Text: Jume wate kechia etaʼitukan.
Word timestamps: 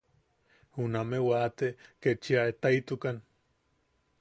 Jume 0.75 1.17
wate 1.29 1.67
kechia 2.01 2.41
etaʼitukan. 2.51 3.17